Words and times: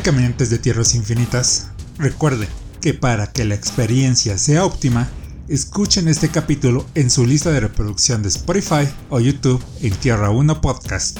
Caminantes 0.00 0.48
de 0.48 0.58
Tierras 0.58 0.94
Infinitas, 0.94 1.68
recuerde 1.98 2.48
que 2.80 2.94
para 2.94 3.30
que 3.30 3.44
la 3.44 3.54
experiencia 3.54 4.38
sea 4.38 4.64
óptima, 4.64 5.08
escuchen 5.48 6.08
este 6.08 6.30
capítulo 6.30 6.86
en 6.94 7.10
su 7.10 7.26
lista 7.26 7.50
de 7.50 7.60
reproducción 7.60 8.22
de 8.22 8.30
Spotify 8.30 8.88
o 9.10 9.20
YouTube 9.20 9.62
en 9.82 9.92
Tierra 9.94 10.30
1 10.30 10.60
Podcast. 10.62 11.18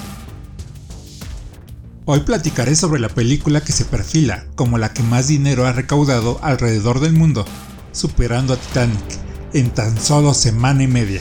Hoy 2.07 2.21
platicaré 2.21 2.75
sobre 2.75 3.01
la 3.01 3.11
película 3.11 3.61
que 3.61 3.73
se 3.73 3.85
perfila 3.85 4.47
como 4.55 4.79
la 4.79 4.95
que 4.95 5.03
más 5.03 5.29
dinero 5.29 5.67
ha 5.67 5.73
recaudado 5.73 6.41
alrededor 6.43 7.01
del 7.01 7.13
mundo, 7.13 7.45
superando 7.93 8.55
a 8.55 8.57
Titanic 8.57 9.05
en 9.53 9.71
tan 9.71 10.01
solo 10.01 10.33
semana 10.33 10.83
y 10.83 10.89
media. 10.89 11.21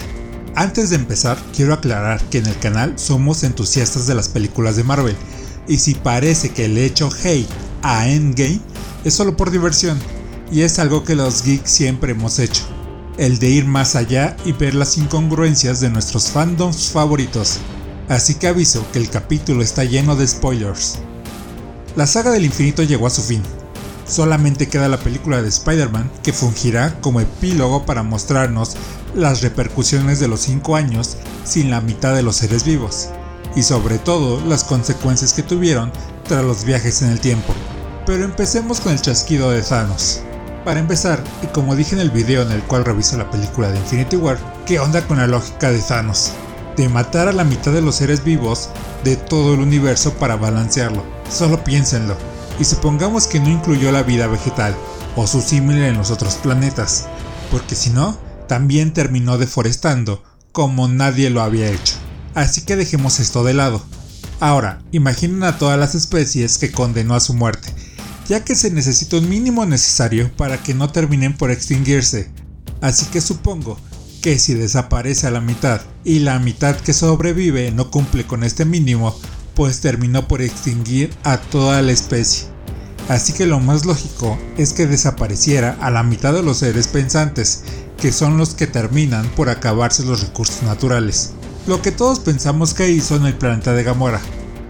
Antes 0.56 0.90
de 0.90 0.96
empezar, 0.96 1.38
quiero 1.56 1.74
aclarar 1.74 2.22
que 2.30 2.38
en 2.38 2.46
el 2.46 2.58
canal 2.60 2.98
somos 2.98 3.44
entusiastas 3.44 4.08
de 4.08 4.16
las 4.16 4.30
películas 4.30 4.78
de 4.78 4.84
Marvel, 4.84 5.18
y 5.68 5.78
si 5.78 5.96
parece 5.96 6.50
que 6.50 6.68
le 6.68 6.86
hecho 6.86 7.10
hate 7.24 7.48
a 7.82 8.08
Endgame, 8.08 8.60
es 9.04 9.14
solo 9.14 9.36
por 9.38 9.52
diversión, 9.52 10.00
y 10.52 10.62
es 10.62 10.80
algo 10.80 11.04
que 11.04 11.16
los 11.16 11.44
geeks 11.44 11.70
siempre 11.70 12.12
hemos 12.12 12.40
hecho, 12.40 12.64
el 13.18 13.40
de 13.40 13.50
ir 13.50 13.66
más 13.66 13.96
allá 13.96 14.36
y 14.46 14.52
ver 14.52 14.76
las 14.76 14.98
incongruencias 14.98 15.80
de 15.80 15.90
nuestros 15.90 16.30
fandoms 16.30 16.90
favoritos 16.90 17.60
así 18.12 18.36
que 18.36 18.48
aviso 18.48 18.86
que 18.92 19.00
el 19.00 19.10
capítulo 19.10 19.64
está 19.64 19.86
lleno 19.86 20.16
de 20.16 20.28
spoilers. 20.28 21.00
La 21.96 22.06
saga 22.06 22.32
del 22.32 22.46
infinito 22.46 22.84
llegó 22.84 23.08
a 23.08 23.12
su 23.12 23.22
fin. 23.22 23.42
Solamente 24.06 24.68
queda 24.68 24.90
la 24.90 25.00
película 25.00 25.42
de 25.42 25.48
Spider-Man 25.48 26.12
que 26.22 26.34
fungirá 26.34 27.00
como 27.00 27.22
epílogo 27.22 27.86
para 27.86 28.04
mostrarnos 28.04 28.76
las 29.16 29.42
repercusiones 29.42 30.20
de 30.20 30.28
los 30.28 30.42
5 30.42 30.76
años 30.76 31.18
sin 31.46 31.70
la 31.70 31.80
mitad 31.80 32.14
de 32.14 32.24
los 32.24 32.36
seres 32.36 32.66
vivos, 32.66 33.10
y 33.56 33.64
sobre 33.64 34.00
todo 34.00 34.42
las 34.46 34.64
consecuencias 34.64 35.34
que 35.34 35.44
tuvieron 35.44 35.92
tras 36.28 36.44
los 36.44 36.64
viajes 36.64 37.02
en 37.02 37.10
el 37.10 37.20
tiempo. 37.20 37.54
Pero 38.06 38.24
empecemos 38.24 38.80
con 38.80 38.94
el 38.94 39.02
chasquido 39.02 39.52
de 39.52 39.62
Thanos. 39.62 40.22
Para 40.66 40.80
empezar, 40.80 41.24
y 41.42 41.48
como 41.48 41.76
dije 41.76 41.96
en 41.96 42.02
el 42.02 42.12
video 42.12 42.44
en 42.44 42.52
el 42.52 42.64
cual 42.64 42.86
reviso 42.86 43.18
la 43.18 43.30
película 43.30 43.70
de 43.70 43.80
Infinity 43.80 44.16
War, 44.16 44.38
¿qué 44.66 44.80
onda 44.80 45.06
con 45.08 45.18
la 45.18 45.28
lógica 45.28 45.72
de 45.72 45.80
Thanos? 45.80 46.34
de 46.78 46.90
matar 46.90 47.28
a 47.28 47.34
la 47.34 47.44
mitad 47.44 47.72
de 47.72 47.82
los 47.82 47.96
seres 47.96 48.24
vivos 48.24 48.70
de 49.04 49.16
todo 49.16 49.54
el 49.54 49.60
universo 49.60 50.14
para 50.14 50.36
balancearlo. 50.36 51.04
Solo 51.30 51.64
piénsenlo. 51.64 52.16
Y 52.60 52.66
supongamos 52.66 53.28
que 53.28 53.40
no 53.40 53.50
incluyó 53.50 53.92
la 53.92 54.04
vida 54.04 54.28
vegetal 54.28 54.76
o 55.16 55.28
su 55.28 55.42
símil 55.42 55.82
en 55.82 55.98
los 55.98 56.12
otros 56.12 56.36
planetas, 56.36 57.08
porque 57.50 57.76
si 57.76 57.90
no, 57.90 58.18
también 58.48 58.94
terminó 58.94 59.38
deforestando 59.38 60.24
como 60.52 60.88
nadie 60.88 61.30
lo 61.30 61.42
había 61.42 61.70
hecho. 61.70 61.96
Así 62.34 62.62
que 62.62 62.76
dejemos 62.76 63.20
esto 63.20 63.44
de 63.44 63.54
lado. 63.54 63.84
Ahora, 64.40 64.82
imaginen 64.92 65.44
a 65.44 65.58
todas 65.58 65.78
las 65.78 65.96
especies 65.96 66.58
que 66.58 66.72
condenó 66.72 67.14
a 67.16 67.20
su 67.20 67.34
muerte, 67.34 67.74
ya 68.28 68.44
que 68.44 68.56
se 68.56 68.72
necesita 68.72 69.18
un 69.18 69.30
mínimo 69.30 69.66
necesario 69.66 70.36
para 70.36 70.62
que 70.64 70.74
no 70.74 70.90
terminen 70.90 71.38
por 71.38 71.52
extinguirse. 71.52 72.32
Así 72.82 73.06
que 73.08 73.22
supongo 73.22 73.78
que 74.22 74.40
si 74.40 74.54
desaparece 74.54 75.28
a 75.28 75.32
la 75.32 75.42
mitad 75.42 75.82
y 76.04 76.20
la 76.20 76.40
mitad 76.40 76.76
que 76.76 76.94
sobrevive 76.94 77.72
no 77.72 77.92
cumple 77.92 78.26
con 78.26 78.44
este 78.44 78.66
mínimo, 78.66 79.16
pues 79.56 79.82
terminó 79.82 80.28
por 80.28 80.42
extinguir 80.42 81.14
a 81.24 81.38
toda 81.38 81.82
la 81.82 81.92
especie. 81.92 82.48
Así 83.10 83.34
que 83.34 83.46
lo 83.46 83.60
más 83.60 83.86
lógico 83.86 84.40
es 84.58 84.74
que 84.74 84.88
desapareciera 84.88 85.78
a 85.82 85.92
la 85.92 86.04
mitad 86.04 86.34
de 86.34 86.44
los 86.44 86.60
seres 86.60 86.88
pensantes, 86.88 87.64
que 88.00 88.12
son 88.12 88.38
los 88.38 88.54
que 88.54 88.68
terminan 88.68 89.28
por 89.36 89.50
acabarse 89.50 90.06
los 90.06 90.22
recursos 90.22 90.64
naturales. 90.64 91.34
Lo 91.68 91.82
que 91.82 91.92
todos 91.92 92.20
pensamos 92.20 92.74
que 92.74 92.90
hizo 92.90 93.16
en 93.16 93.26
el 93.26 93.36
planeta 93.36 93.74
de 93.74 93.84
Gamora. 93.84 94.22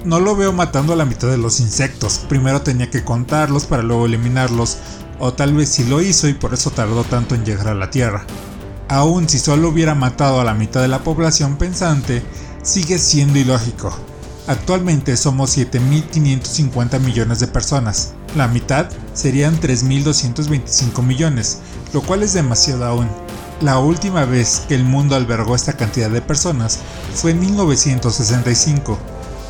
No 0.05 0.19
lo 0.19 0.35
veo 0.35 0.51
matando 0.51 0.93
a 0.93 0.95
la 0.95 1.05
mitad 1.05 1.29
de 1.29 1.37
los 1.37 1.59
insectos, 1.59 2.25
primero 2.27 2.61
tenía 2.61 2.89
que 2.89 3.03
contarlos 3.03 3.65
para 3.65 3.83
luego 3.83 4.05
eliminarlos, 4.05 4.77
o 5.19 5.33
tal 5.33 5.53
vez 5.53 5.69
sí 5.69 5.83
lo 5.85 6.01
hizo 6.01 6.27
y 6.27 6.33
por 6.33 6.53
eso 6.53 6.71
tardó 6.71 7.03
tanto 7.03 7.35
en 7.35 7.45
llegar 7.45 7.67
a 7.67 7.75
la 7.75 7.91
Tierra 7.91 8.25
aun 8.91 9.29
si 9.29 9.39
solo 9.39 9.69
hubiera 9.69 9.95
matado 9.95 10.41
a 10.41 10.43
la 10.43 10.53
mitad 10.53 10.81
de 10.81 10.89
la 10.89 10.99
población 10.99 11.55
pensante, 11.55 12.21
sigue 12.61 12.99
siendo 12.99 13.39
ilógico. 13.39 13.97
Actualmente 14.47 15.15
somos 15.15 15.57
7.550 15.57 16.99
millones 16.99 17.39
de 17.39 17.47
personas, 17.47 18.11
la 18.35 18.49
mitad 18.49 18.89
serían 19.13 19.57
3.225 19.61 21.03
millones, 21.03 21.59
lo 21.93 22.01
cual 22.01 22.21
es 22.23 22.33
demasiado 22.33 22.83
aún. 22.83 23.07
La 23.61 23.77
última 23.77 24.25
vez 24.25 24.63
que 24.67 24.73
el 24.73 24.83
mundo 24.83 25.15
albergó 25.15 25.55
esta 25.55 25.73
cantidad 25.73 26.09
de 26.09 26.21
personas 26.21 26.79
fue 27.13 27.31
en 27.31 27.41
1965, 27.41 28.97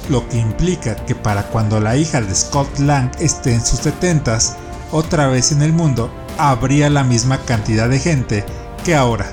lo 0.09 0.27
que 0.27 0.37
implica 0.37 0.97
que 0.97 1.15
para 1.15 1.43
cuando 1.43 1.79
la 1.79 1.95
hija 1.95 2.19
de 2.19 2.35
Scott 2.35 2.79
Lang 2.79 3.09
esté 3.19 3.53
en 3.53 3.65
sus 3.65 3.79
70s, 3.85 4.55
otra 4.91 5.27
vez 5.27 5.53
en 5.53 5.61
el 5.61 5.71
mundo, 5.71 6.11
habría 6.37 6.89
la 6.89 7.05
misma 7.05 7.37
cantidad 7.45 7.87
de 7.87 7.99
gente 7.99 8.43
que 8.83 8.95
ahora. 8.95 9.31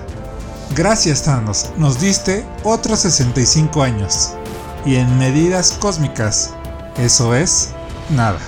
Gracias 0.76 1.24
Thanos, 1.24 1.70
nos 1.76 1.98
diste 1.98 2.46
otros 2.62 3.00
65 3.00 3.82
años. 3.82 4.34
Y 4.86 4.94
en 4.94 5.18
medidas 5.18 5.72
cósmicas, 5.80 6.50
eso 6.96 7.34
es 7.34 7.70
nada. 8.10 8.38